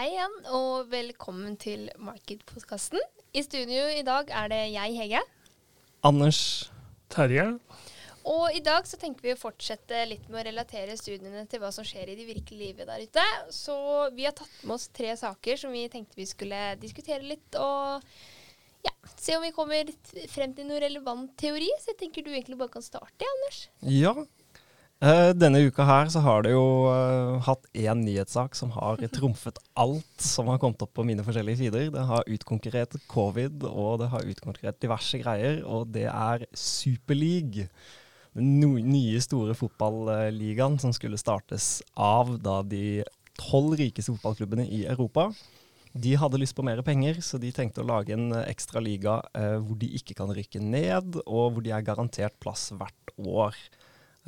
[0.00, 3.02] Hei igjen, og velkommen til Markedpodkasten.
[3.36, 5.20] I studio i dag er det jeg, Hege.
[6.08, 6.38] Anders.
[7.12, 7.44] Terje.
[8.24, 11.68] Og i dag så tenker vi å fortsette litt med å relatere studiene til hva
[11.76, 13.26] som skjer i det virkelige livet der ute.
[13.52, 13.76] Så
[14.16, 18.00] vi har tatt med oss tre saker som vi tenkte vi skulle diskutere litt og
[18.88, 19.92] ja, se om vi kommer
[20.32, 21.68] frem til noe relevant teori.
[21.76, 23.66] Så jeg tenker du egentlig bare kan starte, Anders.
[23.84, 24.16] Ja,
[25.00, 30.20] denne uka her så har det jo uh, hatt én nyhetssak som har trumfet alt
[30.20, 31.86] som har kommet opp på mine forskjellige sider.
[31.94, 35.62] Det har utkonkurrert covid, og det har utkonkurrert diverse greier.
[35.64, 37.70] Og det er Superleague.
[38.36, 43.00] Den nye, store fotballigaen som skulle startes av da de
[43.40, 45.30] tolv rikeste fotballklubbene i Europa.
[45.96, 49.56] De hadde lyst på mer penger, så de tenkte å lage en ekstra liga uh,
[49.64, 53.56] hvor de ikke kan rykke ned, og hvor de er garantert plass hvert år.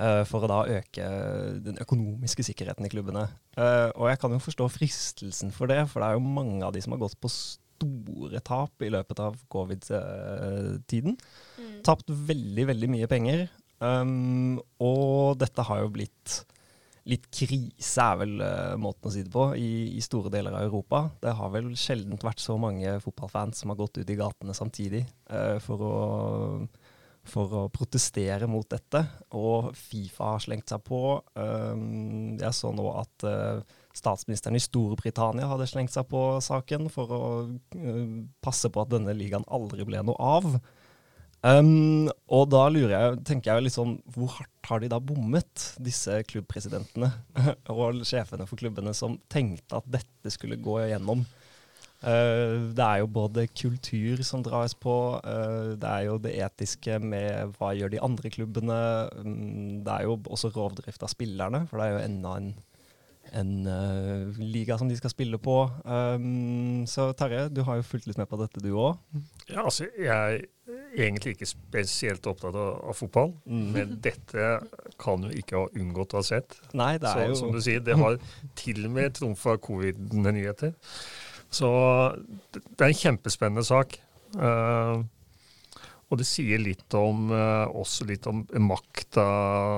[0.00, 1.06] Uh, for å da øke
[1.60, 3.26] den økonomiske sikkerheten i klubbene.
[3.58, 6.72] Uh, og jeg kan jo forstå fristelsen for det, for det er jo mange av
[6.72, 11.18] de som har gått på store tap i løpet av covid-tiden.
[11.58, 11.74] Mm.
[11.84, 13.44] Tapt veldig, veldig mye penger.
[13.84, 16.40] Um, og dette har jo blitt
[17.10, 20.70] litt krise, er vel uh, måten å si det på, i, i, store deler av
[20.70, 21.02] Europa.
[21.20, 25.04] Det har vel sjelden vært så mange fotballfans som har gått ut i gatene samtidig
[25.66, 25.96] for å
[27.28, 29.04] for å protestere mot dette.
[29.38, 31.00] Og Fifa har slengt seg på.
[32.40, 37.24] Jeg så nå at uh, statsministeren i Storbritannia hadde slengt seg på saken for å
[37.46, 40.56] uh, passe på at denne ligaen aldri ble noe av.
[41.42, 46.20] Um, og da lurer jeg, tenker jeg sånn, hvor hardt har de da bommet, disse
[46.30, 47.08] klubbpresidentene
[47.74, 51.24] og sjefene for klubbene som tenkte at dette skulle gå igjennom?
[52.02, 56.98] Uh, det er jo både kultur som dras på, uh, det er jo det etiske
[56.98, 58.78] med hva gjør de andre klubbene.
[59.22, 62.50] Um, det er jo også rovdrift av spillerne, for det er jo enda en,
[63.38, 65.60] en uh, liga som de skal spille på.
[66.90, 68.98] Så Terje, du har jo fulgt litt med på dette du òg.
[69.46, 70.42] Ja, altså jeg er
[70.98, 73.66] egentlig ikke spesielt opptatt av, av fotball, mm.
[73.78, 74.56] men dette
[75.00, 76.58] kan jo ikke ha unngått å ha sett.
[76.74, 77.38] Nei, det er så, jo...
[77.40, 78.18] Som du sier, det har
[78.58, 80.74] til og med trumfa covid-nyheter.
[81.52, 81.68] Så
[82.52, 83.98] det er en kjempespennende sak.
[84.36, 85.04] Uh,
[86.08, 89.26] og det sier litt om, uh, også litt om makta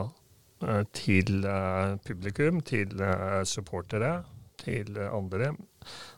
[0.07, 1.45] uh, til
[2.07, 2.95] publikum, til
[3.49, 4.17] supportere,
[4.63, 5.51] til andre,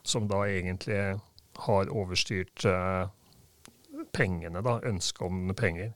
[0.05, 1.17] som da egentlig
[1.65, 2.63] har overstyrt
[4.13, 5.91] pengene, da, ønsket om penger.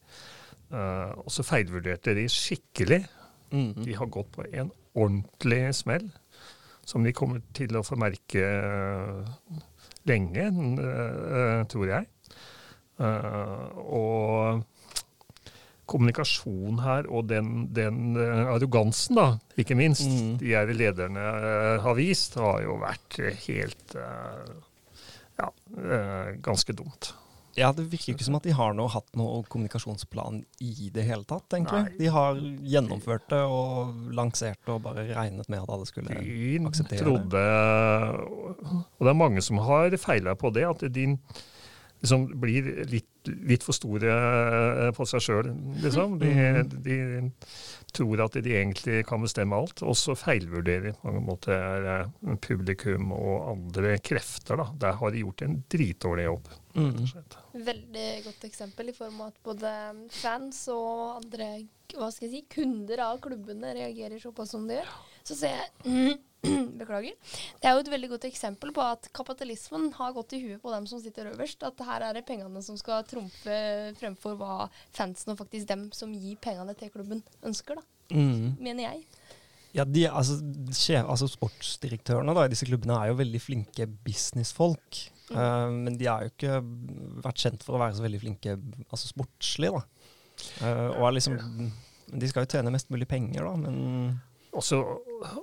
[0.72, 3.06] og så feilvurderte de skikkelig.
[3.52, 3.86] Mm -hmm.
[3.86, 6.12] De har gått på en ordentlig smell
[6.88, 9.62] som de kommer til å få merke eh,
[10.10, 12.10] lenge, eh, tror jeg.
[13.02, 14.66] Eh, og
[15.92, 19.28] kommunikasjon her, og den, den arrogansen, da,
[19.60, 20.38] ikke minst, mm.
[20.40, 21.26] de her lederne
[21.84, 23.98] har vist, har jo vært helt
[25.36, 25.50] ja,
[26.40, 27.12] ganske dumt.
[27.60, 31.26] Ja, Det virker ikke som at de har noe, hatt noen kommunikasjonsplan i det hele
[31.28, 31.50] tatt.
[31.52, 31.84] egentlig.
[31.84, 31.98] Nei.
[32.00, 32.36] De har
[32.74, 37.30] gjennomført det og lansert det og bare regnet med at alle skulle de akseptere trodde,
[37.36, 38.82] det.
[39.00, 40.64] Og det er mange som har feila på det.
[40.70, 41.18] At de
[42.02, 45.52] liksom blir litt, litt for store på seg sjøl,
[45.84, 46.18] liksom.
[46.22, 46.72] De, mm.
[46.86, 46.98] de,
[47.92, 53.12] tror at de egentlig kan bestemme alt, og så feilvurderer på mange måter eh, publikum
[53.16, 54.62] og andre krefter.
[54.62, 54.70] da.
[54.86, 56.50] Der har de gjort en dritdårlig jobb.
[56.76, 56.98] Mm.
[57.68, 59.76] Veldig godt eksempel i form av at både
[60.22, 61.52] fans og andre
[61.92, 64.92] hva skal jeg si, kunder av klubbene reagerer såpass som de gjør.
[65.28, 66.22] Så ser jeg
[66.82, 67.14] Beklager.
[67.62, 70.74] Det er jo et veldig godt eksempel på at kapitalismen har gått i huet på
[70.74, 71.64] dem som sitter øverst.
[71.68, 73.58] At her er det pengene som skal trumfe
[74.00, 74.66] fremfor hva
[74.96, 77.86] fansen og faktisk dem som gir pengene til klubben, ønsker, da.
[78.12, 78.58] Mm.
[78.60, 79.06] Mener jeg.
[79.72, 80.36] Ja, de, altså,
[80.76, 85.04] sjef, altså Sportsdirektørene da, i disse klubbene er jo veldig flinke businessfolk.
[85.32, 85.38] Mm.
[85.38, 86.58] Uh, men de har jo ikke
[87.24, 88.58] vært kjent for å være så veldig flinke
[88.90, 89.86] altså sportslig, da.
[90.60, 91.36] Uh, og er liksom
[92.18, 94.18] De skal jo tjene mest mulig penger, da, men
[94.52, 94.78] også,
[95.24, 95.38] eh,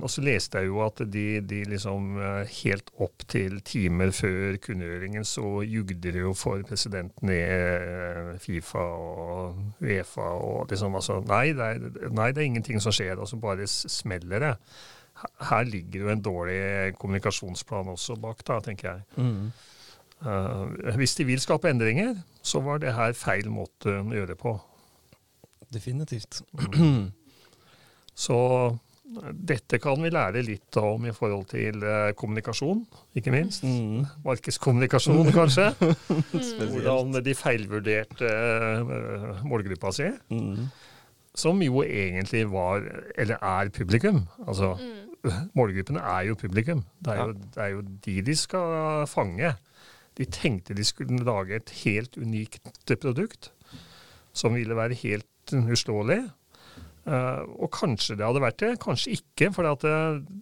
[0.00, 2.16] også, leste jeg jo at de, de, liksom
[2.60, 7.42] helt opp til timer før kunngjøringen så jugde de jo for presidenten i
[8.40, 13.18] Fifa og Uefa og liksom altså nei det, er, nei, det er ingenting som skjer,
[13.18, 14.56] altså så bare smeller det
[15.48, 19.02] her ligger jo en dårlig kommunikasjonsplan også bak, da, tenker jeg.
[19.16, 19.52] Mm.
[20.22, 24.38] Uh, hvis de vil skape endringer, så var det her feil måte å gjøre det
[24.40, 24.54] på.
[25.72, 26.42] Definitivt.
[28.24, 28.38] Så
[29.32, 32.80] dette kan vi lære litt om i forhold til uh, kommunikasjon,
[33.18, 33.64] ikke minst.
[33.64, 34.06] Mm.
[34.24, 35.70] Markedskommunikasjon, kanskje.
[36.72, 40.08] Hvordan de feilvurderte uh, målgruppa si.
[40.32, 40.68] Mm.
[41.36, 42.84] Som jo egentlig var,
[43.18, 44.26] eller er, publikum.
[44.46, 45.12] Altså, mm
[45.58, 46.84] målgruppene er jo publikum.
[47.00, 49.54] Det er jo, det er jo de de skal fange.
[50.18, 53.52] De tenkte de skulle lage et helt unikt produkt
[54.32, 56.22] som ville være helt uslåelig.
[57.02, 59.50] Uh, og kanskje det hadde vært det, kanskje ikke.
[59.54, 59.94] For det,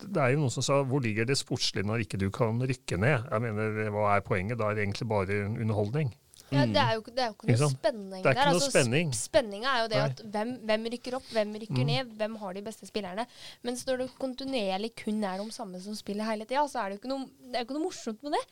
[0.05, 2.99] det, er jo noen som sa hvor ligger det sportslige når ikke du kan rykke
[3.01, 3.31] ned?
[3.31, 4.61] Jeg mener, Hva er poenget?
[4.61, 6.13] Da er det egentlig bare underholdning.
[6.51, 8.49] Ja, Det er jo, det er jo ikke noe spenning det er ikke der.
[8.51, 9.13] Altså, spenning.
[9.15, 11.91] Spenninga er jo det at hvem, hvem, rykker opp, hvem rykker mm.
[11.93, 13.27] ned, hvem har de beste spillerne.
[13.67, 16.99] Mens når det kontinuerlig kun er de samme som spiller hele tida, så er det
[16.99, 18.43] jo ikke noe, det er ikke noe morsomt med det.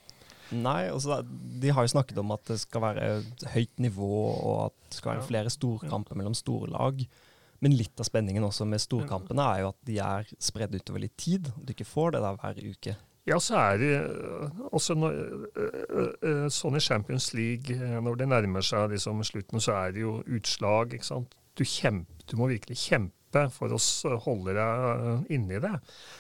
[0.57, 1.21] Nei, altså,
[1.63, 3.09] de har jo snakket om at det skal være
[3.55, 7.03] høyt nivå, og at det skal være flere storkamper mellom store lag.
[7.65, 11.17] Men litt av spenningen også med storkampene er jo at de er spredd utover litt
[11.19, 11.51] tid.
[11.59, 12.95] Du ikke får det der hver uke.
[13.29, 15.17] Ja, så er det øh, også når,
[15.59, 20.07] øh, øh, sånn i Champions League, når det nærmer seg liksom slutten, så er det
[20.07, 20.95] jo utslag.
[20.97, 21.35] ikke sant?
[21.59, 23.18] Du, kjemper, du må virkelig kjempe
[23.55, 23.81] for å
[24.25, 25.75] holde deg inni det.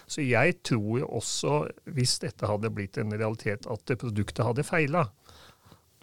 [0.06, 1.60] Så jeg tror jo også,
[1.96, 5.06] hvis dette hadde blitt en realitet, at produktet hadde feila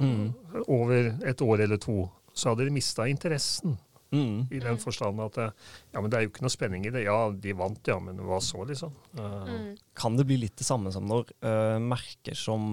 [0.02, 0.28] mm.
[0.66, 2.06] over et år eller to,
[2.36, 3.78] så hadde de mista interessen.
[4.16, 4.48] Mm.
[4.52, 7.04] I den forstand at ja, men det er jo ikke noe spenning i det.
[7.08, 8.94] Ja, de vant, ja, men hva så, liksom?
[9.18, 9.70] Uh, mm.
[9.98, 12.68] Kan det bli litt det samme som når uh, merker som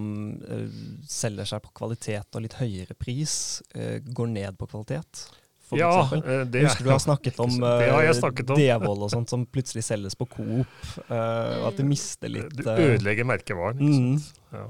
[0.44, 3.34] uh, selger seg på kvalitet og litt høyere pris,
[3.72, 5.24] går ned på kvalitet?
[5.72, 8.60] For ja, det, husker du har snakket om, det snakket om.
[8.60, 10.78] Devold og sånt som plutselig selges på Coop,
[11.08, 13.80] og at det mister litt Du ødelegger merkevaren.
[13.80, 14.22] ikke mm.
[14.22, 14.46] sant?
[14.52, 14.68] Ja.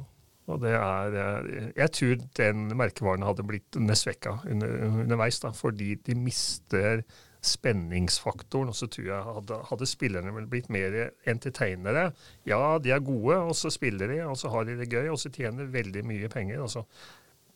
[0.51, 4.73] Og det er, eh, jeg tror den merkevaren hadde blitt svekka under,
[5.05, 7.05] underveis, da, fordi de mister
[7.43, 8.71] spenningsfaktoren.
[8.71, 12.11] Og så tror jeg hadde, hadde spillerne blitt mer entertainere.
[12.49, 15.21] Ja, de er gode, og så spiller de, og så har de det gøy, og
[15.23, 16.63] så tjener veldig mye penger.
[16.63, 16.87] og så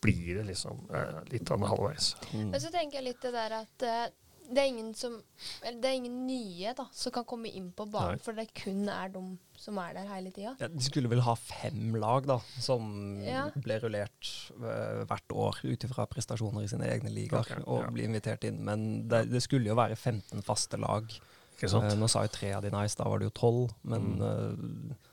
[0.07, 2.15] blir det liksom eh, litt av en halvveis.
[2.33, 2.53] Mm.
[2.55, 4.07] Men så tenker jeg litt det der at eh,
[4.47, 5.17] det er ingen som
[5.63, 8.23] Det er ingen nye da, som kan komme inn på banen, Nei.
[8.23, 9.23] for det kun er de
[9.59, 10.53] som er der hele tida.
[10.61, 13.47] Ja, de skulle vel ha fem lag da, som ja.
[13.57, 14.31] ble rullert
[14.61, 17.95] uh, hvert år ut ifra prestasjoner i sine egne ligaer okay, og ja.
[17.95, 18.61] bli invitert inn.
[18.69, 21.09] Men det, det, skulle jo være 15 faste lag.
[21.57, 23.73] Uh, nå sa jo tre av de nice, da var det jo tolv.
[23.89, 24.27] Men mm.
[24.29, 25.06] uh,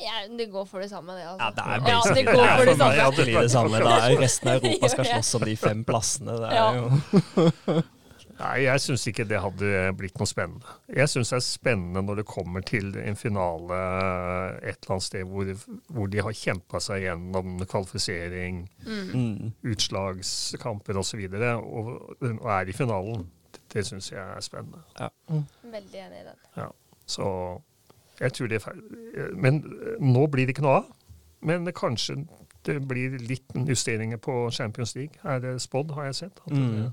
[0.00, 0.36] ja.
[0.38, 1.26] Det går for det samme, det.
[1.28, 1.44] Altså.
[1.44, 3.16] Ja, det er ja, det går for det samme.
[3.16, 3.82] Det, det samme.
[3.82, 6.38] Da er resten av Europa skal slåss om de fem plassene.
[6.42, 7.82] Det er jo
[8.42, 10.74] Nei, jeg syns ikke det hadde blitt noe spennende.
[10.90, 13.78] Jeg syns det er spennende når det kommer til en finale
[14.62, 15.52] et eller annet sted hvor,
[15.92, 19.52] hvor de har kjempa seg gjennom kvalifisering, mm.
[19.74, 21.22] utslagskamper osv.
[21.28, 21.92] Og, så og,
[22.32, 23.28] og er i finalen.
[23.72, 24.82] Det syns jeg er spennende.
[24.98, 25.12] Ja.
[25.30, 25.44] Mm.
[25.76, 26.40] Veldig enig i den.
[26.58, 26.70] Ja,
[27.08, 27.28] så
[28.22, 28.82] jeg tror det er feil.
[29.34, 29.62] Men
[30.00, 30.90] nå blir det ikke noe av.
[31.42, 32.22] Men kanskje
[32.62, 35.18] det blir litt justeringer på Champions League.
[35.26, 36.44] Er det spådd, har jeg sett.
[36.46, 36.92] At mm.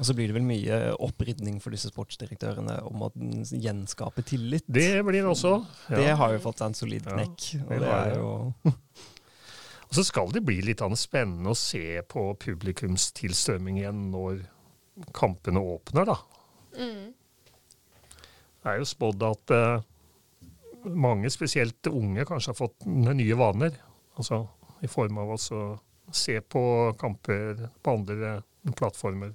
[0.00, 4.64] Og så blir det vel mye opprydning for disse sportsdirektørene om å gjenskape tillit.
[4.66, 5.52] Det blir det også.
[5.92, 5.98] Ja.
[6.00, 7.48] Det har jo fått seg en solid knekk.
[7.58, 8.30] Ja, og, det er jo
[9.92, 14.42] og så skal det bli litt spennende å se på publikumstilstrømming igjen når
[15.14, 16.16] kampene åpner, da.
[16.80, 17.12] Mm.
[18.62, 19.84] Det er jo spådd at uh,
[20.84, 23.78] mange, spesielt unge, kanskje har fått nye vaner.
[24.18, 24.44] Altså
[24.82, 25.38] i form av å
[26.12, 26.62] se på
[26.98, 28.34] kamper på andre
[28.76, 29.34] plattformer.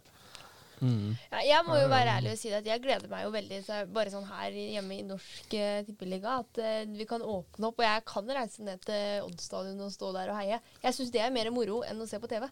[0.78, 1.16] Mm.
[1.32, 3.80] Ja, jeg må jo være ærlig og si at jeg gleder meg jo veldig så
[3.90, 7.82] bare sånn her hjemme i Norsk uh, Tippeliga at uh, vi kan åpne opp.
[7.82, 10.60] Og jeg kan reise ned til Odd-stadion og stå der og heie.
[10.84, 12.46] Jeg syns det er mer moro enn å se på TV.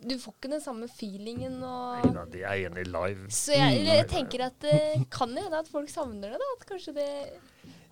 [0.00, 3.26] Du får ikke den samme feelingen og Nei da, de er enig live.
[3.36, 6.52] Så jeg, jeg tenker at det uh, kan hende at folk savner det, da.
[6.58, 7.10] At kanskje det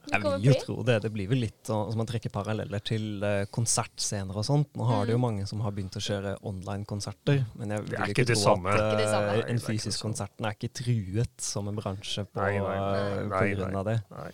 [0.08, 0.98] jeg vil jo tro det.
[1.04, 4.70] Det blir vel litt som man trekker paralleller til uh, konsertscener og sånt.
[4.78, 5.26] Nå har det jo mm.
[5.26, 7.42] mange som har begynt å kjøre online-konserter.
[7.60, 11.68] Men jeg vil ikke, ikke tro at uh, en fysisk konsert er ikke truet som
[11.70, 13.98] en bransje på, nei, nei, nei, uh, på grunn av det.
[14.14, 14.30] Nei.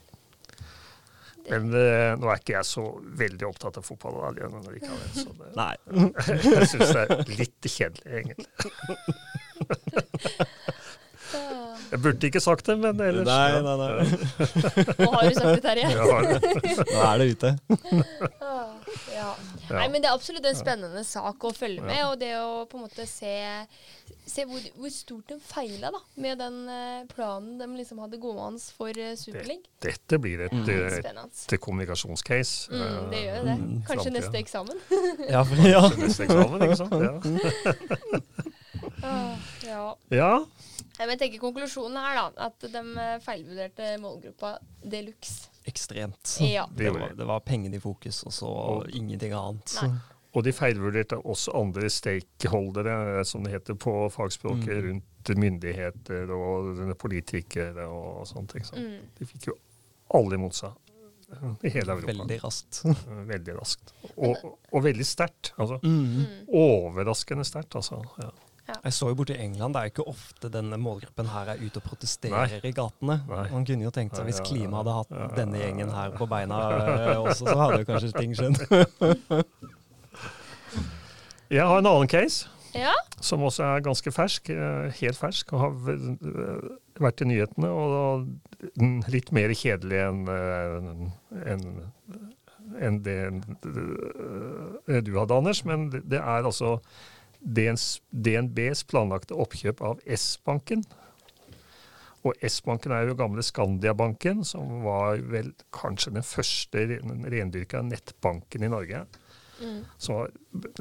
[1.44, 2.84] Men uh, nå er ikke jeg så
[3.20, 4.78] veldig opptatt av fotball likevel.
[5.12, 5.74] Så det, Nei.
[6.54, 8.48] jeg syns det er litt kjedelig, egentlig.
[12.04, 13.92] Jeg burde ikke sagt det, men ellers Nei, nei, nei.
[15.00, 15.86] Nå har du sagt det, Terje.
[16.92, 17.52] Nå er det ute.
[19.14, 19.30] ja.
[19.70, 22.76] Nei, men det er absolutt en spennende sak å følge med, og det å på
[22.76, 23.32] en måte se,
[24.28, 28.60] se hvor, hvor, stort de feila da, med den uh, planen de liksom hadde gående
[28.76, 29.64] for Super League.
[29.80, 30.68] Dette blir et, mm.
[31.00, 31.10] et,
[31.56, 32.68] et kommunikasjonscase.
[32.68, 33.58] Mm, det gjør det.
[33.88, 34.84] Kanskje neste eksamen.
[35.32, 35.86] ja, for, ja.
[35.88, 37.00] Kanskje neste eksamen, ikke sant?
[37.00, 38.42] Ja.
[39.66, 39.82] Ja.
[40.14, 40.32] ja.
[40.94, 45.50] Jeg tenker Konklusjonen her da, at de eh, feilvurderte målgruppa de luxe.
[45.66, 46.36] Ekstremt.
[46.44, 46.68] Ja.
[46.76, 49.74] Det, var, det var pengene i fokus, og så og, ingenting annet.
[49.80, 49.94] Nei.
[50.34, 54.86] Og de feilvurderte også andre stakeholdere, eh, som det heter på fagspråket, mm.
[54.88, 58.54] rundt myndigheter og politikere og sånt.
[58.76, 58.98] Mm.
[59.18, 59.58] De fikk jo
[60.14, 60.74] alle imot seg.
[61.64, 62.06] I hele Europa.
[62.12, 62.82] Veldig raskt.
[63.32, 63.94] Veldig raskt.
[64.14, 65.54] Og, og veldig sterkt.
[65.58, 65.80] Altså.
[65.82, 66.44] Mm.
[66.54, 68.02] Overraskende sterkt, altså.
[68.20, 68.30] Ja.
[68.64, 71.80] Jeg så jo borti England, det er jo ikke ofte denne målgruppen her er ute
[71.80, 72.60] og protesterer Nei.
[72.64, 73.18] i gatene.
[73.28, 73.44] Nei.
[73.52, 75.92] Man kunne jo tenkt seg hvis Ja, ja, Klima hadde hatt ja, ja, denne gjengen
[75.92, 78.56] her på beina eh, også, så hadde jo kanskje ting skjedd.
[81.54, 82.48] Jeg har en annen case.
[82.74, 82.90] Ja.
[83.22, 86.64] som også er ganske fersk, eh, helt fersk, og har eh,
[87.04, 87.68] vært i nyhetene.
[87.70, 88.26] Og
[89.12, 90.24] litt mer kjedelig enn
[91.52, 91.68] en,
[92.80, 93.18] en det
[95.06, 95.62] du hadde, Anders.
[95.68, 96.80] Men det er altså
[97.44, 100.84] DNBs planlagte oppkjøp av S-banken.
[102.24, 108.72] Og S-banken er jo gamle Skandia-banken, som var vel kanskje den første rendyrka nettbanken i
[108.72, 109.04] Norge
[109.62, 109.84] Mm.
[109.98, 110.30] som var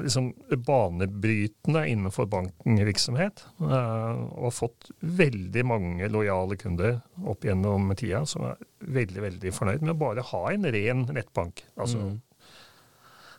[0.02, 0.32] liksom
[0.66, 3.44] banebrytende innenfor bankvirksomhet.
[3.60, 9.52] eh, og har fått veldig mange lojale kunder opp gjennom tida, som er veldig veldig
[9.54, 11.62] fornøyd med å bare ha en ren nettbank.
[11.78, 12.20] Altså, Mm.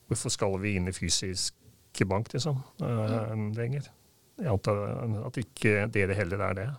[0.07, 1.53] Hvorfor skal vi inn i fysisk
[2.03, 3.87] bank, liksom, eh, lenger?
[4.37, 4.75] Jeg antar
[5.25, 6.69] at ikke dere heller er det.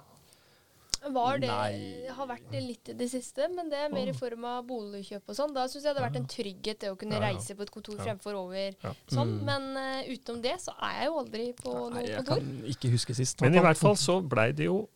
[1.06, 2.08] Var det Nei.
[2.10, 5.22] har vært det litt i det siste, men det er mer i form av boligkjøp
[5.30, 5.54] og sånn.
[5.54, 7.96] Da syns jeg det hadde vært en trygghet det å kunne reise på et kontor
[8.02, 8.92] fremfor over Ja.
[9.08, 9.38] sånn.
[9.38, 9.44] Mm.
[9.44, 12.42] Men uh, utenom det så er jeg jo aldri på Nei, noe jeg kontor.
[12.42, 13.40] kan ikke huske sist.
[13.40, 14.88] Men i hvert fall så blei det jo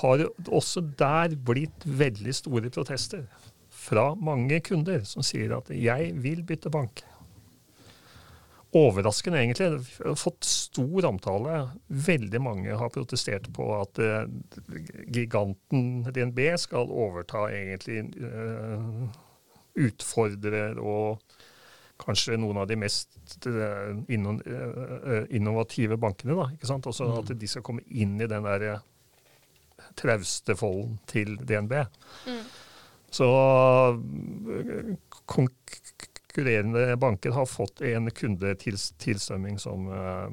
[0.00, 3.28] Har også der blitt veldig store protester
[3.70, 7.04] fra mange kunder som sier at 'jeg vil bytte bank'.
[8.74, 9.66] Overraskende, egentlig.
[9.68, 11.58] Jeg har fått stor omtale.
[11.86, 14.24] Veldig mange har protestert på at eh,
[15.14, 18.88] giganten DNB skal overta egentlig eh,
[19.84, 21.22] utfordrer og
[22.02, 23.14] kanskje noen av de mest
[23.46, 24.34] eh, inno,
[25.30, 26.34] innovative bankene.
[26.40, 26.90] Da, ikke sant?
[26.90, 28.82] Også At de skal komme inn i den der
[29.94, 31.78] trauste folden til DNB.
[32.26, 32.42] Mm.
[33.14, 33.28] Så
[34.50, 34.94] øh,
[36.34, 40.32] konkurrerende banker har fått en kundetilstrømming som øh,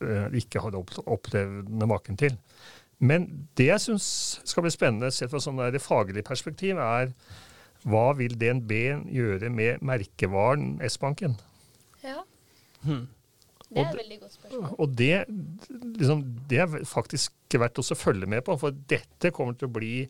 [0.00, 2.36] øh, ikke har opp- opplevd maken til.
[2.98, 7.12] Men det jeg syns skal bli spennende sett fra sånn et faglig perspektiv, er
[7.86, 8.72] hva vil DNB
[9.14, 11.36] gjøre med merkevaren S-banken?
[12.02, 12.22] Ja,
[12.84, 13.08] Hmm.
[13.74, 14.74] det er et veldig godt spørsmål.
[14.78, 15.24] Og det,
[15.98, 19.72] liksom, det er faktisk verdt også å følge med på, for dette kommer til å
[19.74, 20.08] bli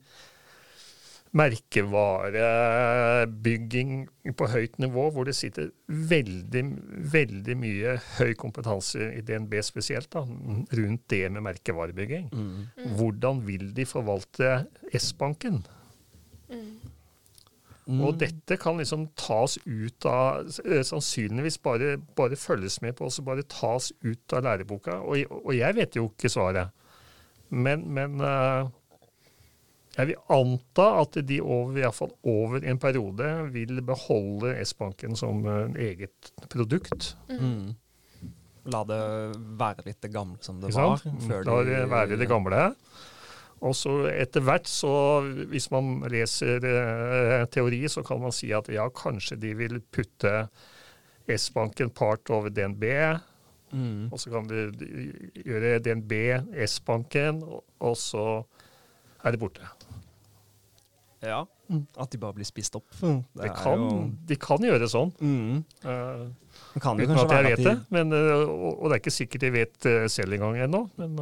[1.36, 6.64] merkevarebygging på høyt nivå, hvor det sitter veldig,
[7.12, 12.24] veldig mye høy kompetanse i DNB spesielt, da, rundt det med merkevarebygging.
[12.32, 12.66] Mm.
[12.96, 14.46] Hvordan vil de forvalte
[14.96, 15.56] S-banken?
[16.48, 16.78] Mm.
[17.88, 18.02] Mm.
[18.04, 23.14] Og dette kan liksom tas ut av eh, Sannsynligvis bare, bare følges med på, og
[23.14, 24.98] så bare tas ut av læreboka.
[25.00, 26.74] Og, og jeg vet jo ikke svaret.
[27.48, 28.68] Men, men eh,
[29.98, 35.42] jeg vil anta at de over, i fall over en periode vil beholde S-banken som
[35.46, 37.12] eh, eget produkt.
[37.32, 37.74] Mm.
[38.68, 39.00] La det
[39.58, 41.02] være litt det gamle som det var.
[41.48, 42.66] La det være det gamle.
[43.58, 44.90] Og så etter hvert, så
[45.50, 50.44] hvis man leser eh, teori, så kan man si at ja, kanskje de vil putte
[51.34, 52.86] S-banken part over DNB,
[53.68, 54.06] Mm.
[54.08, 54.62] og så kan de
[55.44, 56.12] gjøre DNB
[56.64, 58.22] S-banken, og, og så
[59.20, 59.60] er det borte.
[61.22, 61.44] Ja.
[62.00, 62.86] At de bare blir spist opp.
[63.02, 63.24] Mm.
[63.34, 65.10] Det Det kan, jo- De kan gjøre sånn.
[65.20, 65.64] Mm.
[65.84, 66.28] Uh,
[66.74, 67.64] Det kan jo uten at jeg vet de...
[67.64, 67.76] det.
[67.90, 70.84] Men, uh, og, og det er ikke sikkert de vet uh, selv engang ennå.
[70.96, 71.18] Men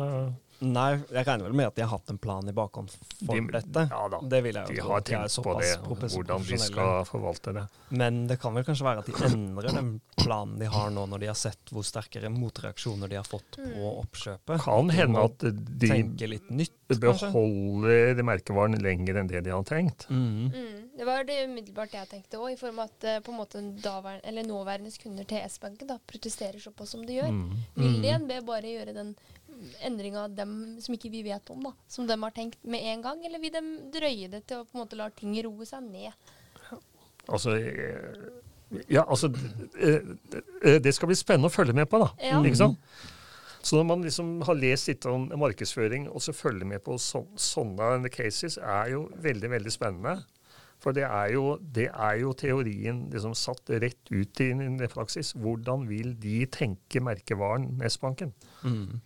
[0.60, 2.90] Nei, jeg regner vel med at de har hatt en plan i bakhånd
[3.26, 3.82] for De- dette.
[3.90, 7.04] ja da, det vil jeg jo de har tenkt på det, og hvordan de skal
[7.04, 7.66] forvalte det.
[7.90, 11.20] Men det kan vel kanskje være at de endrer den planen de har nå, når
[11.20, 14.00] de har sett hvor sterkere motreaksjoner de har fått på Mm.
[14.06, 14.62] oppkjøpet.
[14.64, 17.00] Kan De hende at de litt nytt, kanskje.
[17.32, 20.08] beholder merkevaren lenger enn det de har tenkt.
[20.08, 20.50] Mm.
[20.54, 20.82] Mm.
[20.96, 23.60] Det var det umiddelbart jeg tenkte òg, i form av at eh, på en måte
[23.60, 27.28] nåværende kunder til S-banken protesterer såpass som de gjør.
[27.30, 27.56] Mm.
[27.76, 28.02] Vil Mm.
[28.02, 29.16] DNB bare gjøre den
[29.84, 33.22] endringa dem som ikke vi vet om, da, som de har tenkt med en gang,
[33.26, 33.62] eller vil de
[33.94, 36.12] drøye det til å på en måte la ting roe seg ned?
[37.26, 38.26] Altså eh,
[38.90, 39.32] Ja, altså
[39.78, 40.00] eh,
[40.62, 42.12] eh, Det skal bli spennende å følge med på, da.
[42.22, 42.38] Ja.
[42.42, 42.78] Ikke sant?
[43.66, 47.24] Så når man liksom har lest litt om markedsføring, og så følger med på så,
[47.34, 50.20] sånne cases, er jo veldig, veldig spennende.
[50.82, 55.32] For det er jo, det er jo teorien liksom satt rett ut i en praksis.
[55.34, 58.34] Hvordan vil de tenke merkevaren S-banken?
[58.62, 59.00] Mm.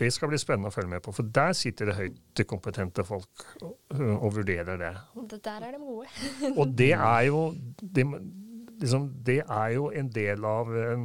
[0.00, 3.42] Det skal bli spennende å følge med på, for der sitter det høyt kompetente folk
[3.60, 4.92] og, og vurderer det.
[5.28, 6.06] Det der er de gode.
[6.60, 7.42] Og det er jo
[7.82, 8.06] det,
[8.80, 11.04] liksom, det er jo en del av eh,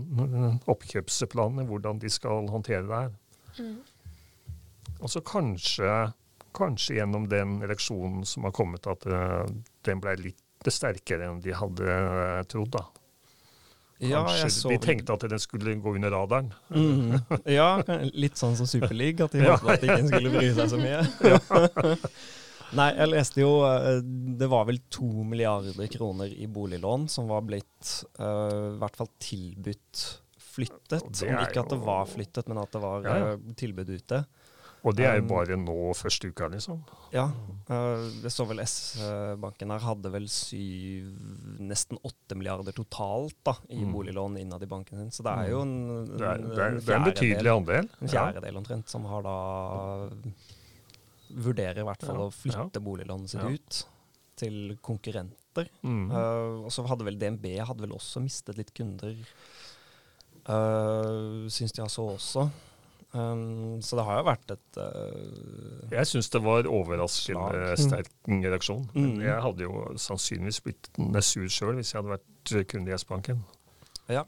[0.72, 3.12] oppkjøpsplanene, hvordan de skal håndtere det her.
[3.60, 3.76] Mm.
[5.02, 5.92] Og så kanskje,
[6.56, 9.44] kanskje gjennom den reaksjonen som har kommet, at uh,
[9.86, 12.72] den ble litt sterkere enn de hadde uh, trodd.
[12.78, 12.86] da.
[14.04, 16.50] Ja, Kanskje de tenkte at den skulle gå under radaren.
[16.70, 17.20] Mm.
[17.48, 17.70] Ja,
[18.12, 21.96] litt sånn som Superliga, at de håpet at ingen skulle bry seg så mye.
[22.76, 24.00] Nei, jeg leste jo eh,
[24.42, 29.12] Det var vel to milliarder kroner i boliglån som var blitt uh, i hvert fall
[29.22, 30.02] tilbudt
[30.56, 31.04] flyttet.
[31.04, 33.32] Om ikke at det var flyttet, men at det var Ja, ja.
[33.36, 34.22] eh, tilbud ute.
[34.86, 36.84] Og det er jo Um, bare nå første uka, liksom.
[37.12, 37.24] Ja.
[37.74, 41.08] eh, det så vel S-banken her hadde vel syv,
[41.60, 43.92] nesten åtte milliarder totalt da, i Mm.
[43.96, 45.10] boliglån innad i banken sin.
[45.10, 47.90] Så det er jo en, Det er, det er, en det er en betydelig andel.
[48.02, 50.10] En fjerdedel omtrent som har da
[51.36, 53.50] Vurderer i hvert fall Ja, å flytte boliglånet sitt Ja.
[53.50, 53.86] ut
[54.38, 55.68] til konkurrenter.
[55.84, 56.12] Mm.
[56.12, 59.16] Uh, og så hadde vel DNB hadde vel også mistet litt kunder,
[60.48, 62.50] uh, syns jeg så også.
[63.16, 67.80] Um, så det har jo vært et uh, Jeg syns det var overraskende Slag.
[67.80, 68.12] sterk
[68.52, 68.90] reaksjon.
[68.94, 69.22] Men Mm.
[69.24, 70.90] Jeg hadde jo sannsynligvis blitt
[71.24, 73.40] sur sjøl hvis jeg hadde vært kunde i S-banken.
[74.12, 74.26] Ja.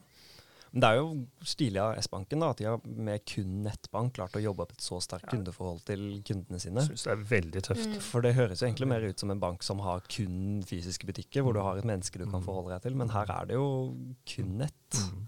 [0.71, 1.11] Men det er jo
[1.47, 4.81] stilig av S-banken da, at de har med kun nettbank klart å jobbe opp et
[4.83, 5.31] så sterkt Ja.
[5.37, 6.79] kundeforhold til kundene sine.
[6.83, 7.87] Jeg syns det er veldig tøft.
[7.87, 8.01] Mm.
[8.01, 11.41] For det høres jo egentlig mer ut som en bank som har kun fysiske butikker,
[11.43, 12.45] hvor du har et menneske du kan Mm.
[12.45, 13.95] forholde deg til, men her er det jo
[14.27, 14.91] kun nett.
[14.93, 15.27] Mm.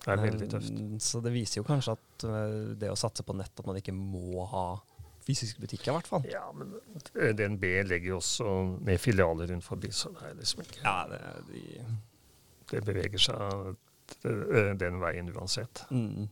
[0.00, 0.78] Det er veldig tøft.
[1.04, 3.92] Så det viser jo kanskje at eh, det å satse på nett, at man ikke
[3.96, 4.64] må ha
[5.26, 6.24] fysiske butikker, i hvert fall.
[6.30, 6.72] Ja, men
[7.12, 10.96] eh, DNB legger jo også ned filialer rundt forbi, så det er liksom ikke Ja,
[11.10, 11.84] det, de,
[12.72, 13.72] Det beveger seg
[14.24, 15.84] eh, den veien uansett.
[15.90, 16.28] mm.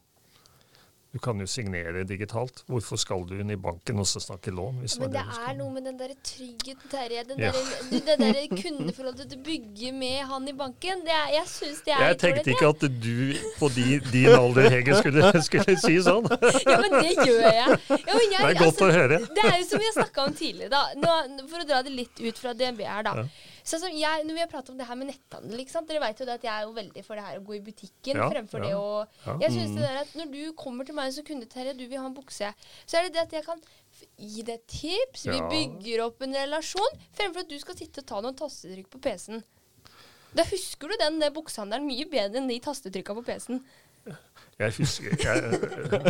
[1.09, 2.61] Du kan jo signere digitalt.
[2.69, 4.83] Hvorfor skal du inn i banken og så snakke lån?
[4.83, 7.23] Hvis Men det det det er noe med den der tryggheten, Terje.
[7.31, 7.53] Den Ja.
[8.09, 11.01] der, der kundeforholdet du bygger med han i banken.
[11.07, 14.69] Det er, jeg syns det er Jeg tenkte ikke at du på di, din alder,
[14.69, 16.29] Hege, skulle, skulle si sånn.
[16.69, 17.79] Ja, men det gjør jeg.
[17.89, 19.19] Ja, jeg det er godt altså, å høre.
[19.33, 20.83] det er jo som vi har snakka om tidligere, da.
[21.01, 23.23] Nå, for å dra det litt ut fra DNB her, da.
[23.23, 23.57] Ja.
[23.69, 25.89] Sånn som jeg, når vi har pratet om det her med netthandel, ikke sant?
[25.91, 27.61] dere vet jo det at jeg er jo veldig for det her å gå i
[27.67, 29.35] butikken Ja, fremfor ja, det å.
[29.43, 32.01] Jeg synes det der at Når du kommer til meg som kunde, Terje, du vil
[32.01, 32.49] ha en bukse,
[32.89, 33.61] så er det det at jeg kan
[34.17, 38.23] gi deg tips, vi bygger opp en relasjon, fremfor at du skal sitte og ta
[38.25, 39.45] noen tastetrykk på PC-en.
[40.39, 43.63] Da husker du den der buksehandelen mye bedre enn de tastetrykka på PC-en.
[44.59, 45.43] Jeg husker jeg,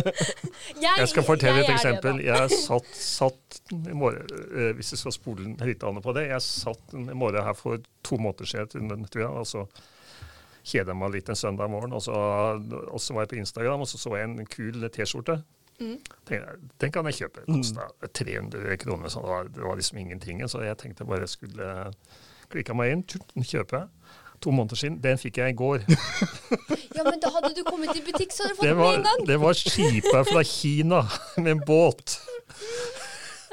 [0.81, 2.21] Jeg, jeg skal fortelle jeg et eksempel.
[2.25, 6.25] Jeg satt, satt i morgen, eh, Hvis jeg skal spole litt an på det.
[6.31, 9.65] Jeg satt en morgen her for to måneder siden, tror jeg, og så
[10.65, 11.93] kjeda jeg meg litt en søndag morgen.
[11.93, 12.15] Og så,
[12.89, 15.39] og så var jeg på Instagram, og så så jeg en kul T-skjorte.
[15.79, 15.99] Mm.
[16.81, 17.45] Den kan jeg kjøpe.
[17.47, 17.85] Kosta
[18.17, 20.41] 300 kroner, så det var, det var liksom ingenting.
[20.49, 21.69] Så jeg tenkte bare jeg skulle
[22.49, 23.05] klikke meg inn,
[23.45, 23.85] kjøpe.
[24.39, 24.97] To måneder siden.
[25.03, 25.83] Den fikk jeg i går.
[26.99, 29.03] Ja, men da hadde du kommet i butikk, så hadde du fått den med en
[29.05, 29.21] gang.
[29.29, 31.03] det var skipa fra Kina
[31.43, 32.17] med en båt.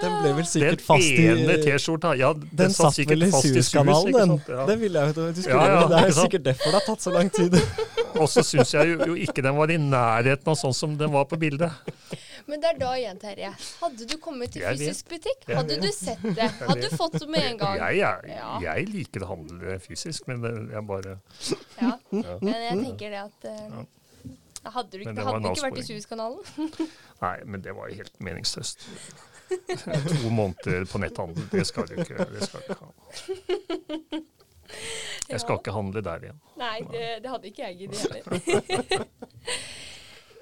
[0.00, 2.10] Den ble vel Den sikkert fast i ene T-skjorta.
[2.18, 3.30] Ja, den, Den satt satt vel i.
[3.32, 4.34] Suezkanalen, den.
[4.50, 4.66] Ja.
[4.68, 5.28] Det ville jeg jo tro.
[5.32, 7.56] Du skulle, Ja, ja, det er jo sikkert derfor det har tatt så lang tid.
[8.20, 11.12] Og så syns jeg jo, jo ikke den var i nærheten av sånn som den
[11.14, 11.72] var på bildet.
[12.46, 13.48] Men det er da igjen, Terje.
[13.80, 16.46] Hadde du kommet til fysisk butikk, hadde du sett det.
[16.60, 17.80] Hadde du fått det med en gang.
[17.80, 21.16] Jeg, jeg, jeg liker å handle fysisk, men jeg bare
[21.80, 21.96] Ja.
[22.12, 23.84] Men jeg tenker det at uh,
[24.66, 25.86] Hadde du ikke, det hadde ikke vært i.
[25.86, 26.40] Suezkanalen.
[27.24, 28.86] Nei, men det var jo helt meningsløst.
[30.22, 32.90] To måneder på netthandel, det skal du ikke, det skal du ikke ha.
[35.30, 35.58] Jeg skal Ja.
[35.60, 36.40] ikke handle der igjen.
[36.58, 39.06] Nei, det, det hadde ikke jeg giddet heller.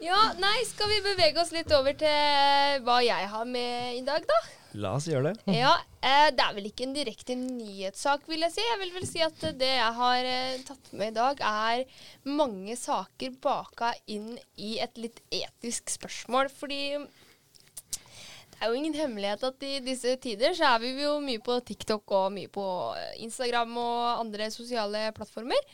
[0.05, 4.27] Ja, nei, skal vi bevege oss litt over til hva jeg har med i dag,
[4.29, 4.39] da?
[4.75, 5.55] La oss gjøre det.
[5.55, 8.63] Ja, eh, Det er vel ikke en direkte nyhetssak, vil jeg si.
[8.67, 11.85] Jeg vil vel si at det jeg har eh, tatt med i dag, er
[12.27, 16.51] mange saker baka inn i et litt etisk spørsmål.
[16.51, 21.43] Fordi det er jo ingen hemmelighet at i disse tider så er vi jo mye
[21.43, 22.67] på TikTok og mye på
[22.99, 25.71] eh, Instagram og andre sosiale plattformer.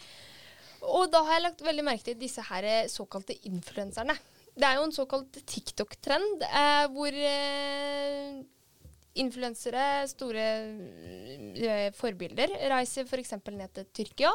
[0.86, 4.16] Og da har jeg lagt veldig merke til disse her eh, såkalte influenserne.
[4.56, 8.40] Det er jo en såkalt TikTok-trend eh, hvor eh,
[9.20, 10.48] influensere, store
[11.54, 13.36] eh, forbilder, reiser f.eks.
[13.50, 14.34] ned til Tyrkia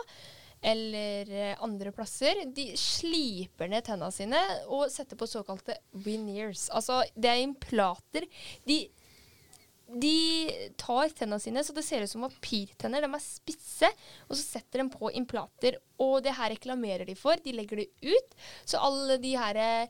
[0.65, 2.45] eller eh, andre plasser.
[2.55, 6.69] De sliper ned tennene sine og setter på såkalte veneers.
[6.73, 8.27] Altså, det er implater.
[8.65, 8.85] De,
[9.87, 13.01] de tar tennene sine så det ser ut som papirtenner.
[13.05, 13.89] De er spisse,
[14.25, 15.77] og så setter de på implater.
[16.01, 17.35] Og det her reklamerer de for.
[17.43, 18.29] De legger det ut.
[18.65, 19.87] Så alle de her eh,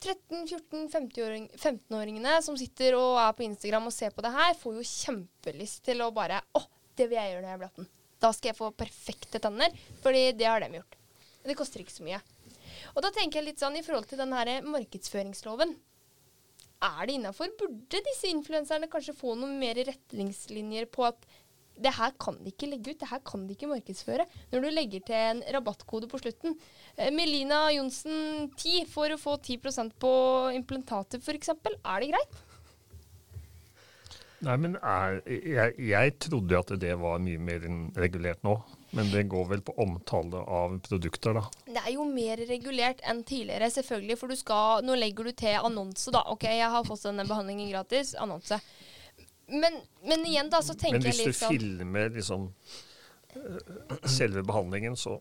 [0.00, 5.80] 13-14-15-åringene som sitter og er på Instagram og ser på det her, får jo kjempelyst
[5.86, 6.60] til å bare Å,
[6.96, 7.86] det vil jeg gjøre når jeg blir 18.
[8.20, 9.70] Da skal jeg få perfekte tenner,
[10.02, 10.94] fordi det har de gjort.
[11.44, 12.20] Det koster ikke så mye.
[12.94, 15.70] Og da tenker jeg litt sånn i forhold til den her markedsføringsloven.
[16.80, 17.52] Er det innafor?
[17.60, 21.26] Burde disse influenserne kanskje få noen mer retningslinjer på at
[21.80, 24.26] det her kan de ikke legge ut, det her kan de ikke markedsføre.
[24.52, 26.56] Når du legger til en rabattkode på slutten.
[26.96, 30.12] Eh, Melina Johnsen 10 for å få 10% på
[30.56, 31.52] implantater f.eks.
[31.54, 32.40] Er det greit?
[34.40, 37.64] Nei, men er, jeg, jeg trodde at det var mye mer
[38.00, 38.56] regulert nå.
[38.96, 41.44] Men det går vel på omtale av produkter, da.
[41.68, 44.16] Det er jo mer regulert enn tidligere, selvfølgelig.
[44.18, 46.24] For du skal, nå legger du til annonse, da.
[46.32, 48.16] OK, jeg har fått denne behandlingen gratis.
[48.18, 48.58] Annonse.
[49.50, 52.89] Men, men igjen, da, så tenker Men hvis jeg du litt sånn filmer liksom eh,
[54.04, 55.20] selve behandlingen, så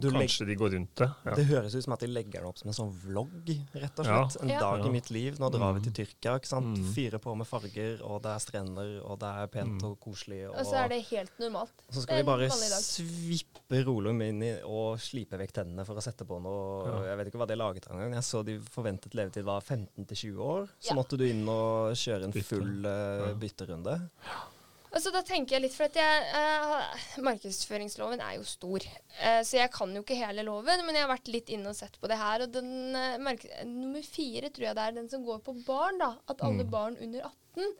[0.00, 1.08] Du kanskje de går rundt det.
[1.24, 1.34] Ja.
[1.34, 3.30] Det høres ut som at de legger det opp som en sånn vlogg,
[3.74, 4.28] rett og Ja.
[4.28, 4.42] slett.
[4.42, 4.86] En dag Ja.
[4.86, 5.38] i mitt liv.
[5.38, 6.76] Nå drar vi til Tyrkia, ikke sant.
[6.78, 6.92] Mm.
[6.94, 9.84] Fyrer på med farger, og det er strender, og det er pent Mm.
[9.90, 10.48] og koselig.
[10.48, 11.70] Og, Og så er det helt normalt.
[11.92, 16.24] så skal vi bare svippe Rolum inn i og slipe vekk tennene for å sette
[16.26, 17.16] på noe Ja.
[17.16, 18.12] Jeg vet ikke hva det laget engang.
[18.14, 20.68] Jeg så de forventet levetid var 15-20 år.
[20.80, 20.94] Så Ja.
[20.94, 23.34] måtte du inn og kjøre en full uh, Ja.
[23.34, 24.10] bytterunde.
[24.22, 24.55] Og
[25.02, 28.84] så da tenker jeg litt, for at jeg, eh, Markedsføringsloven er jo stor.
[29.20, 31.76] Eh, så jeg kan jo ikke hele loven, men jeg har vært litt inne og
[31.78, 32.44] sett på det her.
[32.46, 33.18] Og den eh,
[33.66, 35.98] nummer fire tror jeg det er den som går på barn.
[35.98, 36.70] da, At alle Mm.
[36.70, 37.20] barn under
[37.56, 37.74] 18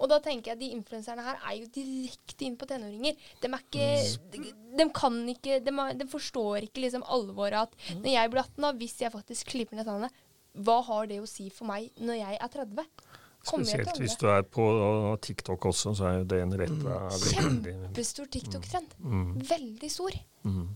[0.00, 3.18] og da tenker jeg at de influenserne her er jo direkte inn på tenåringer.
[3.42, 3.88] De ikke
[4.32, 8.62] De, de kan ikke de, de forstår ikke liksom alvoret at når jeg blir 18,
[8.64, 10.08] da, hvis jeg faktisk klipper ned tannene,
[10.56, 12.86] hva har det å si for meg når jeg er 30?
[13.40, 14.64] Spesielt hvis du er på
[15.24, 18.94] TikTok også, så er jo det en rett veldig Kjempestor TikTok-trend.
[18.98, 20.18] mm, Veldig stor.
[20.44, 20.68] mm.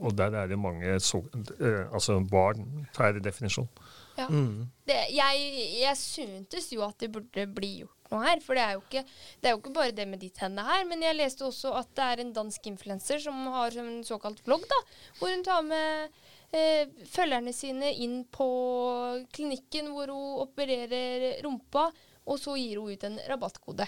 [0.00, 1.18] Og der er det mange så,
[1.60, 3.66] eh, altså barn per definisjon.
[4.16, 4.28] Ja.
[4.30, 4.68] Mm.
[4.86, 5.48] Det, jeg,
[5.80, 8.40] jeg syntes jo at det burde bli gjort noe her.
[8.44, 9.02] For det er, jo ikke,
[9.42, 10.86] det er jo ikke bare det med de tennene her.
[10.88, 14.64] Men jeg leste også at det er en dansk influenser som har en såkalt vlogg,
[14.70, 14.80] da,
[15.18, 16.16] hvor hun tar med
[16.50, 18.46] følgerne sine inn på
[19.32, 21.88] klinikken hvor hun opererer rumpa,
[22.26, 23.86] og så gir hun ut en rabattkode.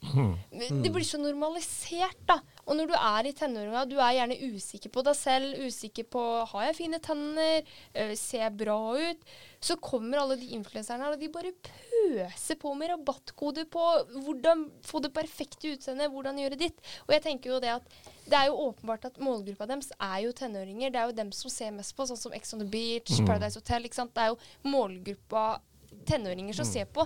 [0.00, 0.80] Mm.
[0.82, 2.38] Det blir så normalisert, da.
[2.64, 6.22] Og når du er i tenåringa, du er gjerne usikker på deg selv, usikker på
[6.50, 9.26] har jeg fine tenner, øh, ser jeg bra ut,
[9.60, 13.84] så kommer alle de influenserne her, og de bare pøser på med rabattkoder på
[14.24, 16.80] hvordan få det perfekte utseendet, hvordan gjøre ditt.
[17.06, 20.32] Og jeg tenker jo det at det er jo åpenbart at målgruppa deres er jo
[20.32, 20.90] tenåringer.
[20.94, 23.26] Det er jo dem som ser mest på, sånn som Ex on the Beach, Mm.
[23.26, 23.84] Paradise Hotel.
[23.84, 24.14] ikke sant?
[24.14, 25.60] Det er jo målgruppa
[26.08, 27.04] tenåringer som ser på.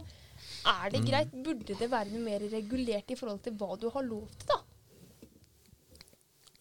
[0.65, 1.33] Er det greit?
[1.45, 4.61] Burde det være noe mer regulert i forhold til hva du har lov til, da?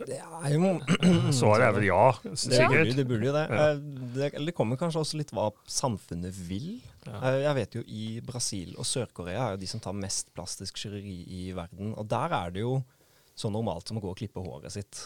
[0.04, 0.72] Det er jo
[1.40, 2.00] Svaret er vel ja,
[2.36, 2.74] sikkert.
[2.90, 3.44] jo- det burde jo det.
[3.54, 3.78] Eh,
[4.18, 4.30] det.
[4.50, 6.82] Det kommer kanskje også litt hva samfunnet vil.
[7.08, 10.82] Eh, Jeg vet jo i Brasil og Sør-Korea er jo de som tar mest plastisk
[10.82, 11.94] kirurgi i verden.
[11.96, 12.82] Og der er det jo
[13.38, 15.06] så normalt som å gå og klippe håret sitt.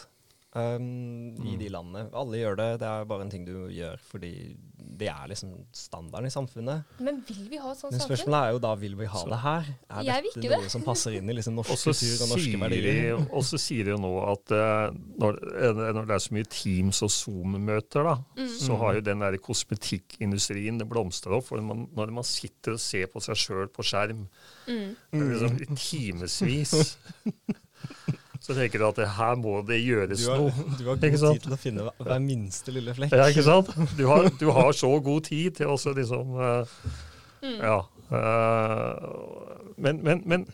[0.56, 1.58] Um, I Mm.
[1.60, 2.08] de landene.
[2.16, 2.68] Alle gjør det.
[2.80, 4.56] Det er bare en ting du gjør fordi
[4.98, 6.84] det er liksom standarden i samfunnet.
[6.98, 8.08] Men vil vi ha et sånt samfunn?
[8.16, 9.64] spørsmålet er jo da vil vi ha Så- det her.
[9.90, 10.70] Er Jeg dette noe det.
[10.70, 13.28] som passer inn i liksom norsk også kultur og norske verdier?
[13.36, 16.48] og så sier de jo nå at uh, når, eh, når det er så mye
[16.48, 18.48] Teams og Zoom-møter, da, Mm.
[18.58, 21.44] så har jo den der kosmetikkindustrien det blomstrer opp.
[21.44, 24.26] For man, når man sitter og ser på seg sjøl på skjerm
[24.66, 24.96] Mm.
[25.12, 26.96] liksom, i timevis
[28.48, 30.68] Så tenker du at det, her må det gjøres Du har, noe.
[30.78, 33.12] du har god tid til å finne hver- minste lille flekk.
[33.12, 33.68] Ja, ikke sant?
[33.98, 36.80] Du har, du har så god tid til også liksom uh,
[37.38, 37.60] Mm.
[37.62, 37.76] Ja.
[38.10, 40.46] Uh, men, men, men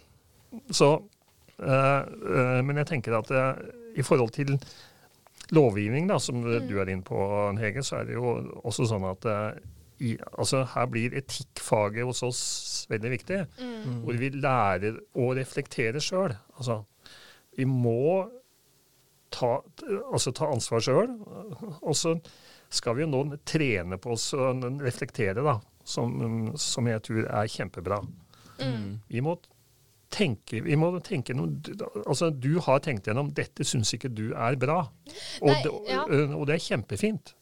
[0.70, 3.30] Så uh, eh, Men jeg tenker at
[3.96, 4.58] i forhold til
[5.54, 6.66] lovgivning, da, som Mm.
[6.68, 7.16] du er inne på,
[7.60, 9.26] Hege, så er det jo også sånn at
[10.02, 12.40] i, altså, her blir etikkfaget hos oss
[12.90, 13.40] veldig viktig.
[13.60, 14.00] Mm.
[14.04, 16.34] Hvor vi lærer å reflektere sjøl.
[16.58, 16.80] Altså,
[17.56, 18.24] vi må
[19.34, 19.58] ta,
[20.12, 21.14] altså, ta ansvar sjøl.
[21.82, 22.16] Og så
[22.74, 25.58] skal vi jo nå trene på oss og reflektere, da.
[25.84, 27.98] Som, som jeg tror er kjempebra.
[28.56, 29.02] Mm.
[29.10, 29.34] Vi må
[30.14, 31.58] tenke, vi må tenke noe,
[32.04, 34.86] altså Du har tenkt gjennom 'dette syns ikke du er bra'.
[35.42, 37.34] Og, Nei, det, og, og det er kjempefint.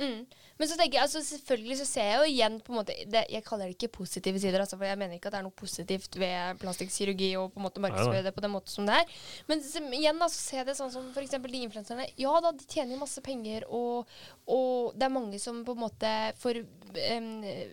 [0.00, 0.26] Mm.
[0.62, 3.24] Men så tenker jeg, altså selvfølgelig så ser jeg jo igjen på en måte det,
[3.34, 5.56] Jeg kaller det ikke positive sider, altså, for jeg mener ikke at det er noe
[5.58, 9.16] positivt ved plastikkirurgi og på en måte markedsføre det på den måten som det er.
[9.50, 11.34] Men så, igjen da, så ser jeg det sånn som f.eks.
[11.34, 12.06] de influenserne.
[12.22, 14.06] Ja da, de tjener jo masse penger, og,
[14.46, 17.28] og det er mange som på en måte for um,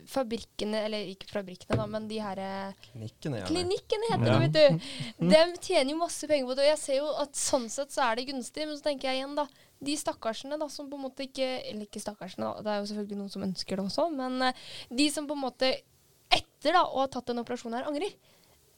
[0.09, 2.41] fabrikkene, eller ikke fabrikkene, da, men de her
[2.89, 3.45] Klinikkene, ja.
[3.53, 4.39] Klinikkene heter Ja.
[4.39, 5.25] det, vet du.
[5.29, 6.65] De tjener jo masse penger på det.
[6.65, 9.21] Og jeg ser jo at sånn sett så er det gunstig, men så tenker jeg
[9.21, 9.45] igjen, da.
[9.79, 12.65] De stakkarsene da, som på en måte ikke Eller ikke stakkarsene, da.
[12.65, 14.09] Det er jo selvfølgelig noen som ønsker det også.
[14.15, 14.65] Men eh,
[15.01, 15.71] de som på en måte
[16.29, 18.17] etter da, å ha tatt den operasjonen her, angrer.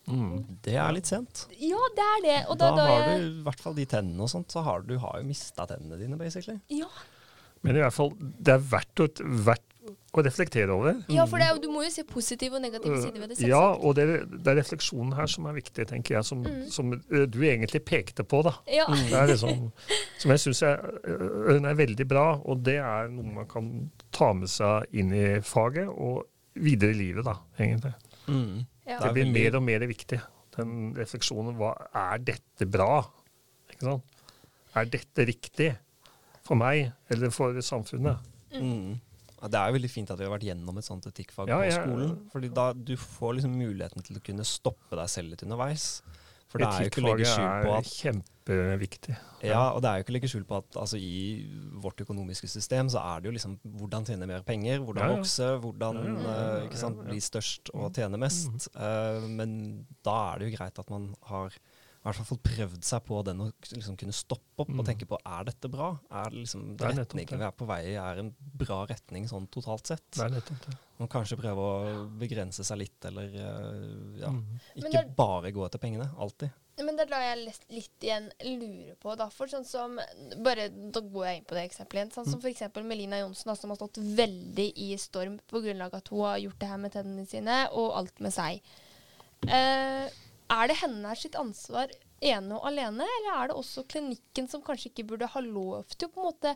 [0.10, 0.60] Mm.
[0.66, 1.46] Det er litt sent.
[1.62, 2.38] Ja, det er det.
[2.50, 4.64] Og Da, da, da, har jeg, du i hvert fall de tennene og sånt, så
[4.66, 6.62] har du har jo mista tennene dine, basically.
[6.74, 6.90] Ja.
[7.62, 9.71] Men i hvert fall, det er verdt verdt
[10.14, 11.00] å reflektere over.
[11.10, 13.38] Ja, for det er, du må jo se positive og negative sider ved det.
[13.40, 13.50] Selvsagt.
[13.50, 16.70] Ja, og det, er- det er refleksjonen her som er viktig, tenker jeg, som, Mm.
[16.70, 18.44] som du egentlig pekte på.
[18.44, 18.54] da.
[18.68, 18.86] Ja.
[18.88, 19.72] Det er liksom,
[20.20, 24.86] som jeg syns er veldig bra, og det er noe man kan ta med seg
[24.94, 27.94] inn i faget og videre i livet, da, egentlig.
[28.28, 28.66] Mm.
[28.86, 29.00] Ja.
[29.00, 30.20] Det er blir mer og mer viktig.
[30.58, 31.56] Den refleksjonen.
[31.56, 33.06] Hva er dette bra?
[33.72, 34.04] Ikke sant?
[34.76, 35.72] Er dette riktig
[36.44, 38.18] for meg eller for samfunnet?
[38.54, 39.00] Mm.
[39.42, 41.58] Ja, Det er jo veldig fint at vi har vært gjennom et sånt etikkfag Ja,
[41.66, 42.12] på skolen.
[42.32, 46.02] fordi da du får liksom muligheten til å kunne stoppe deg selv litt underveis.
[46.52, 49.14] For det er jo ikke å legge skjul på er at kjempeviktig.
[49.48, 51.48] Ja, og det er jo ikke å legge skjul på at altså, i
[51.82, 55.22] vårt økonomiske system så er det jo liksom hvordan tjene mer penger, hvordan Ja, ja.
[55.22, 57.10] vokse, hvordan Ja, ja, ja, eh, sant, ja, ja.
[57.14, 58.68] bli størst og tjene mest.
[58.76, 61.56] Uh, men da er det jo greit at man har
[62.04, 64.86] hvert fall fått prøvd seg på den å liksom kunne stoppe opp og Mm.
[64.88, 66.00] tenke på er dette bra?
[66.10, 67.40] Er det liksom Det er nettopp retningen det.
[67.40, 70.10] vi er på vei i, er en bra retning sånn totalt sett?
[70.12, 70.78] Det er nettopp det.
[71.00, 74.60] Man kanskje prøve å begrense seg litt, eller eh, ja, Mm.
[74.76, 76.10] Ikke der, bare gå etter pengene.
[76.18, 76.50] Alltid.
[76.82, 79.30] Men det lar jeg litt, litt igjen lure på, da.
[79.30, 80.00] For sånn som
[80.42, 82.14] bare, Da går jeg inn på det eksempelet igjen.
[82.14, 82.62] Sånn som f.eks.
[82.84, 86.58] Melina Johnsen, som har stått veldig i storm på grunnlag av at hun har gjort
[86.60, 88.62] det her med tennene sine, og alt med seg.
[89.48, 90.10] Eh,
[90.52, 94.92] er det henne sitt ansvar ene og alene, eller er det også klinikken som kanskje
[94.92, 96.52] ikke burde ha lov til å på en måte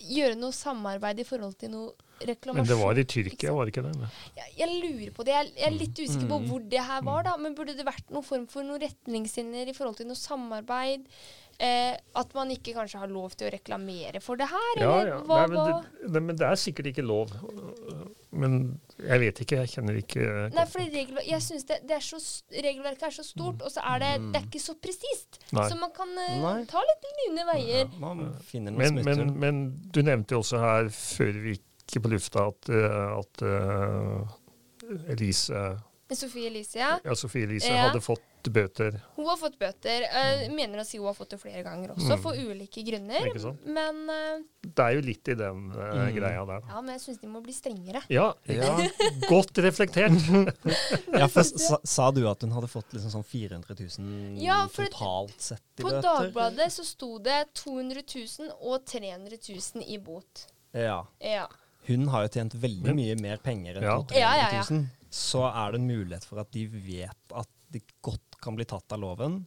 [0.00, 1.90] gjøre noe samarbeid i forhold til noe
[2.24, 2.62] reklamasjon?
[2.62, 4.08] Men det var i Tyrkia, var det ikke det?
[4.38, 5.34] Jeg, jeg lurer på det.
[5.36, 6.48] Jeg, jeg er litt usikker på Mm.
[6.48, 7.36] hvor det her var, da.
[7.36, 11.04] Men burde det vært noen form for noen retningslinjer i forhold til noe samarbeid?
[11.62, 14.72] Eh, at man ikke kanskje har lov til å reklamere for det her?
[14.80, 15.18] Ja, eller ja.
[15.28, 17.34] hva, Nei, men, det, det, men det er sikkert ikke lov.
[18.34, 18.56] Men
[18.98, 22.18] jeg vet ikke, jeg kjenner ikke Nei, for regel, jeg synes det, det er så,
[22.50, 25.38] regelverket er så stort, og så er det, det er ikke så presist.
[25.52, 26.56] Så man kan eh, Nei.
[26.70, 27.94] ta litt lune veier.
[28.02, 29.62] Man finner noe Men, men, men
[29.94, 34.36] du nevnte jo også her før vi gikk på lufta at, eh, at uh,
[35.12, 35.66] Elise,
[36.12, 36.98] Sofie Elise, ja.
[37.04, 37.88] ja, Sofie Elise Ja.
[37.88, 39.00] hadde fått bøter.
[39.16, 40.02] Hun har fått bøter.
[40.04, 42.20] Eh, mener å si hun har fått det flere ganger også, Mm.
[42.20, 43.56] for ulike grunner.
[43.64, 46.14] Men uh, Det er jo litt i den uh, Mm.
[46.14, 46.60] greia der.
[46.68, 48.02] ja, men jeg syns de må bli strengere.
[48.12, 48.76] Ja, Ja.
[49.30, 50.12] godt reflektert.
[51.18, 54.84] Ja, for sa, sa du at hun hadde fått liksom sånn 400 000 Ja, for
[54.92, 56.02] totalt sett i På bøter?
[56.02, 60.46] Dagbladet så sto det 200 000 og 300 000 i bot.
[60.74, 61.06] Ja.
[61.20, 61.46] Ja.
[61.86, 63.96] Hun har jo tjent veldig mye mer penger enn Ja.
[64.02, 64.20] 200 000.
[64.20, 64.84] Ja, ja, ja.
[65.14, 68.94] Så er det en mulighet for at de vet at de godt kan bli tatt
[68.94, 69.44] av loven.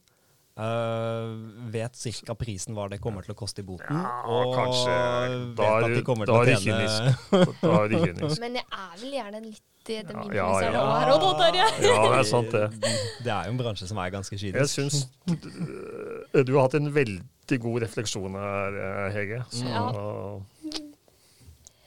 [0.58, 1.38] Uh,
[1.70, 3.94] vet cirka prisen hva det kommer til å koste i boten.
[3.94, 4.96] Ja, og kanskje.
[4.96, 8.42] vet Da er at de kommer da til er å tjene Da er det kynisk.
[8.42, 10.86] Men jeg er vel gjerne litt i det Ja, min ja, ja, ja.
[10.98, 11.52] her og da.
[11.54, 12.66] Ja, det er sant, det.
[13.28, 14.58] Det er jo en bransje som er ganske kynisk.
[14.58, 19.44] Jeg syns du, du har hatt en veldig god refleksjon her, eh, Hege.
[19.54, 19.86] Så, Ja.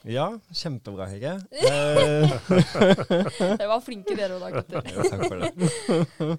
[0.09, 1.35] Ja, kjempebra, Hege.
[1.61, 4.81] Eh, Dere var flinke dere òg, da, gutter.
[5.11, 6.37] Takk for det.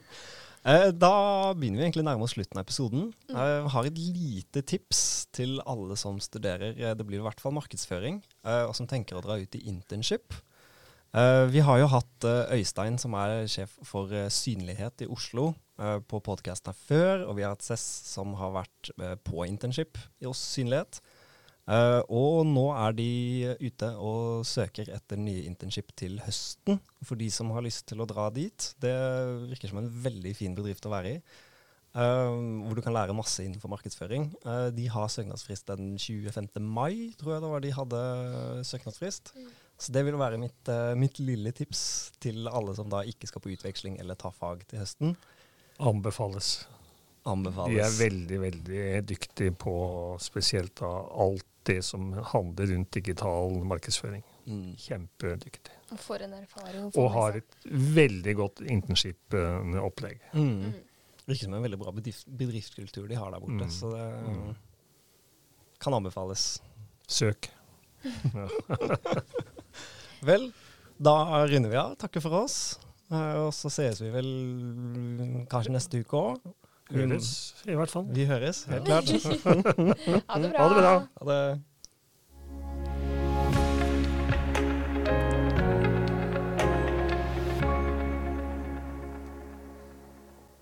[0.63, 1.13] Eh, Da
[1.59, 3.09] begynner vi egentlig nærme oss slutten av episoden.
[3.31, 3.37] Mm.
[3.39, 5.03] Jeg har et lite tips
[5.35, 6.75] til alle som studerer.
[6.79, 9.65] Eh, Det blir i hvert fall markedsføring, eh, og som tenker å dra ut i
[9.71, 10.35] internship.
[11.15, 15.53] Eh, Vi har jo hatt eh, Øystein, som er sjef for eh, synlighet i Oslo,
[15.79, 17.27] eh, på podkasten her før.
[17.29, 20.99] Og vi har hatt Cess, som har vært eh, på internship i oss synlighet.
[21.71, 23.11] Eh, og nå er de
[23.63, 28.09] ute og søker etter nye internship til høsten, for de som har lyst til å
[28.09, 28.73] dra dit.
[28.83, 28.97] Det
[29.53, 31.25] virker som en veldig fin bedrift å være i,
[31.93, 34.31] Uh, hvor du kan lære masse innenfor markedsføring.
[34.47, 36.47] Uh, de har søknadsfrist den 25.
[36.65, 38.01] mai, tror jeg det var de hadde
[38.65, 39.35] søknadsfrist.
[39.83, 43.43] Så det vil være mitt, eh, mitt lille tips til alle som da ikke skal
[43.43, 45.17] på utveksling eller ta fag til høsten.
[45.83, 46.53] Anbefales.
[47.27, 47.75] Anbefales.
[47.75, 49.75] De er veldig, veldig dyktige på
[50.23, 50.93] spesielt da
[51.25, 54.23] alt det som handler rundt digital markedsføring.
[54.47, 54.75] Mm.
[54.77, 55.73] Kjempedyktig.
[56.03, 60.19] For en erfaring Og har et veldig godt internship-opplegg.
[60.35, 60.73] Mm.
[61.27, 63.71] Virker som en veldig bra bedrift, bedriftskultur de har der borte, Mm.
[63.71, 64.55] så det Mm.
[65.79, 66.61] kan anbefales.
[67.07, 67.49] Søk.
[70.23, 70.53] Vel,
[71.03, 71.95] da runder vi av.
[71.99, 72.79] Takker for oss.
[73.13, 74.29] Eh, og så ses vi vel
[75.51, 76.41] kanskje neste uke òg.
[76.93, 77.29] Høres,
[77.67, 78.07] i hvert fall.
[78.15, 79.05] Vi høres, helt klart.
[80.31, 80.63] Ha det bra.
[80.63, 80.95] Ha det bra.
[81.21, 81.43] Ha det.